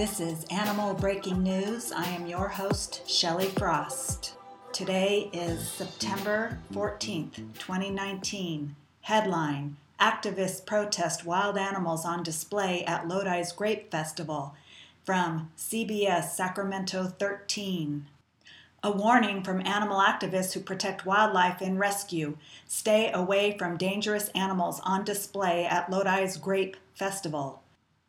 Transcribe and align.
This 0.00 0.18
is 0.18 0.44
Animal 0.44 0.94
Breaking 0.94 1.42
News. 1.42 1.92
I 1.92 2.06
am 2.06 2.26
your 2.26 2.48
host, 2.48 3.06
Shelley 3.06 3.48
Frost. 3.48 4.34
Today 4.72 5.28
is 5.30 5.68
September 5.68 6.58
14th, 6.72 7.34
2019. 7.58 8.76
Headline 9.02 9.76
Activists 10.00 10.64
protest 10.64 11.26
wild 11.26 11.58
animals 11.58 12.06
on 12.06 12.22
display 12.22 12.82
at 12.86 13.08
Lodi's 13.08 13.52
Grape 13.52 13.90
Festival 13.90 14.54
from 15.04 15.50
CBS 15.58 16.30
Sacramento 16.30 17.04
13. 17.18 18.06
A 18.82 18.90
warning 18.90 19.42
from 19.42 19.66
animal 19.66 20.00
activists 20.00 20.54
who 20.54 20.60
protect 20.60 21.04
wildlife 21.04 21.60
in 21.60 21.76
rescue 21.76 22.38
stay 22.66 23.12
away 23.12 23.54
from 23.58 23.76
dangerous 23.76 24.28
animals 24.28 24.80
on 24.82 25.04
display 25.04 25.66
at 25.66 25.90
Lodi's 25.90 26.38
Grape 26.38 26.78
Festival. 26.94 27.60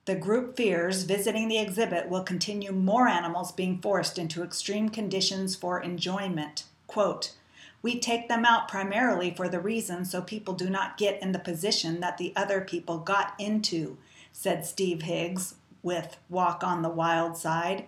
The 0.05 0.16
group 0.16 0.58
fears 0.58 1.04
visiting 1.04 1.48
the 1.48 1.60
exhibit 1.60 2.10
will 2.10 2.23
continue 2.23 2.72
more 2.72 3.08
animals 3.08 3.52
being 3.52 3.80
forced 3.80 4.18
into 4.18 4.44
extreme 4.44 4.90
conditions 4.90 5.55
for 5.55 5.80
enjoyment. 5.80 6.64
Quote, 6.88 7.36
we 7.84 8.00
take 8.00 8.27
them 8.27 8.44
out 8.44 8.68
primarily 8.68 9.32
for 9.32 9.48
the 9.48 9.60
reason 9.60 10.05
so 10.05 10.22
people 10.22 10.55
do 10.55 10.70
not 10.70 10.98
get 10.98 11.22
in 11.22 11.32
the 11.34 11.40
position 11.40 12.00
that 12.00 12.18
the 12.18 12.34
other 12.36 12.62
people 12.62 12.98
got 12.98 13.34
into, 13.38 13.98
said 14.32 14.66
Steve 14.66 15.04
Higgs 15.04 15.55
with 15.84 16.18
Walk 16.30 16.63
on 16.63 16.82
the 16.82 16.90
Wild 16.90 17.38
Side. 17.38 17.88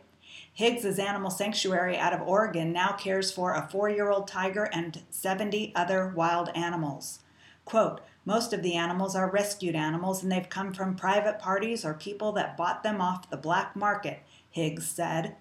Higgs's 0.53 0.99
animal 0.99 1.31
sanctuary 1.31 1.97
out 1.97 2.13
of 2.13 2.27
Oregon 2.27 2.71
now 2.71 2.91
cares 2.91 3.31
for 3.31 3.53
a 3.53 3.67
four 3.71 3.89
year 3.89 4.11
old 4.11 4.27
tiger 4.27 4.65
and 4.71 5.01
70 5.09 5.73
other 5.75 6.13
wild 6.15 6.49
animals. 6.55 7.22
Quote, 7.65 8.01
most 8.25 8.53
of 8.53 8.63
the 8.63 8.75
animals 8.75 9.15
are 9.15 9.29
rescued 9.29 9.75
animals 9.75 10.23
and 10.23 10.31
they've 10.31 10.49
come 10.49 10.73
from 10.73 10.95
private 10.95 11.39
parties 11.39 11.83
or 11.83 11.93
people 11.93 12.31
that 12.33 12.55
bought 12.55 12.83
them 12.83 13.01
off 13.01 13.29
the 13.29 13.37
black 13.37 13.75
market, 13.75 14.19
Higgs 14.49 14.87
said. 14.87 15.35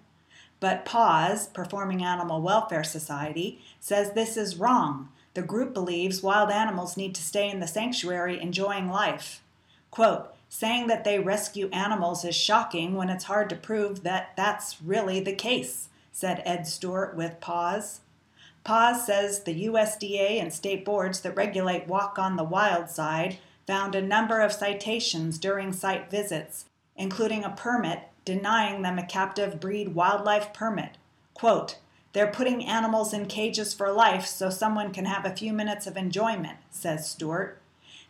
But 0.59 0.85
PAWS, 0.85 1.47
Performing 1.47 2.03
Animal 2.03 2.41
Welfare 2.41 2.83
Society, 2.83 3.61
says 3.79 4.11
this 4.11 4.37
is 4.37 4.57
wrong. 4.57 5.09
The 5.33 5.41
group 5.41 5.73
believes 5.73 6.23
wild 6.23 6.51
animals 6.51 6.95
need 6.95 7.15
to 7.15 7.21
stay 7.21 7.49
in 7.49 7.59
the 7.59 7.67
sanctuary 7.67 8.39
enjoying 8.41 8.89
life. 8.89 9.41
Quote, 9.91 10.33
saying 10.49 10.87
that 10.87 11.03
they 11.03 11.19
rescue 11.19 11.67
animals 11.69 12.23
is 12.23 12.35
shocking 12.35 12.95
when 12.95 13.09
it's 13.09 13.25
hard 13.25 13.49
to 13.49 13.55
prove 13.55 14.03
that 14.03 14.33
that's 14.37 14.81
really 14.81 15.19
the 15.19 15.33
case, 15.33 15.89
said 16.11 16.43
Ed 16.45 16.67
Stewart 16.67 17.15
with 17.15 17.39
PAWS. 17.39 18.01
PAWS 18.63 19.05
says 19.05 19.43
the 19.43 19.65
USDA 19.65 20.41
and 20.41 20.53
state 20.53 20.85
boards 20.85 21.21
that 21.21 21.35
regulate 21.35 21.87
Walk 21.87 22.17
on 22.17 22.37
the 22.37 22.43
Wild 22.43 22.89
Side 22.89 23.37
found 23.67 23.95
a 23.95 24.01
number 24.01 24.39
of 24.39 24.53
citations 24.53 25.37
during 25.37 25.73
site 25.73 26.09
visits, 26.09 26.65
including 26.95 27.43
a 27.43 27.49
permit 27.49 28.09
denying 28.25 28.81
them 28.81 28.97
a 28.97 29.05
captive 29.05 29.59
breed 29.59 29.95
wildlife 29.95 30.53
permit. 30.53 30.97
Quote, 31.33 31.77
they're 32.13 32.27
putting 32.27 32.65
animals 32.65 33.11
in 33.13 33.25
cages 33.25 33.73
for 33.73 33.91
life 33.91 34.25
so 34.25 34.49
someone 34.49 34.93
can 34.93 35.05
have 35.05 35.25
a 35.25 35.35
few 35.35 35.51
minutes 35.51 35.87
of 35.87 35.97
enjoyment, 35.97 36.57
says 36.69 37.09
Stewart. 37.09 37.59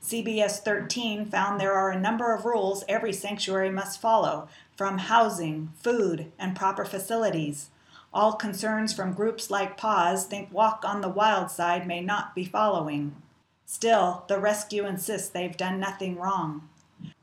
CBS 0.03 0.59
13 0.59 1.25
found 1.25 1.59
there 1.59 1.73
are 1.73 1.89
a 1.89 1.99
number 1.99 2.33
of 2.33 2.43
rules 2.43 2.83
every 2.89 3.13
sanctuary 3.13 3.69
must 3.69 4.01
follow, 4.01 4.49
from 4.75 4.97
housing, 4.97 5.71
food, 5.81 6.31
and 6.37 6.55
proper 6.55 6.83
facilities. 6.83 7.69
All 8.13 8.33
concerns 8.33 8.93
from 8.93 9.13
groups 9.13 9.49
like 9.49 9.75
PAWS 9.75 10.25
think 10.25 10.53
Walk 10.53 10.83
on 10.85 11.01
the 11.01 11.09
Wild 11.09 11.49
Side 11.49 11.87
may 11.87 11.99
not 11.99 12.35
be 12.35 12.45
following. 12.45 13.15
Still, 13.65 14.25
the 14.27 14.39
rescue 14.39 14.85
insists 14.85 15.29
they've 15.29 15.57
done 15.57 15.79
nothing 15.79 16.17
wrong. 16.17 16.69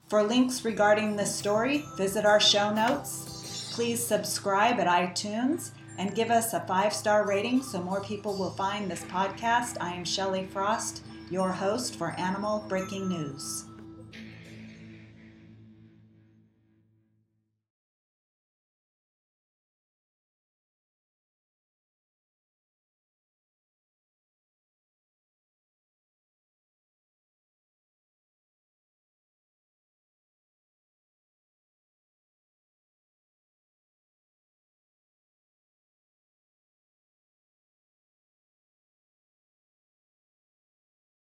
For 0.08 0.24
links 0.24 0.64
regarding 0.64 1.14
this 1.14 1.32
story, 1.32 1.84
visit 1.96 2.26
our 2.26 2.40
show 2.40 2.74
notes. 2.74 3.70
Please 3.72 4.04
subscribe 4.04 4.80
at 4.80 4.88
iTunes 4.88 5.70
and 5.96 6.16
give 6.16 6.30
us 6.30 6.54
a 6.54 6.66
five 6.66 6.92
star 6.92 7.24
rating 7.24 7.62
so 7.62 7.80
more 7.80 8.02
people 8.02 8.36
will 8.36 8.50
find 8.50 8.90
this 8.90 9.04
podcast. 9.04 9.76
I 9.80 9.94
am 9.94 10.04
Shelley 10.04 10.46
Frost, 10.46 11.04
your 11.30 11.52
host 11.52 11.94
for 11.94 12.10
Animal 12.18 12.64
Breaking 12.68 13.08
News. 13.08 13.69